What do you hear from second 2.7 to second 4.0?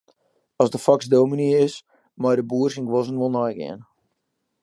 syn guozzen wol neigean.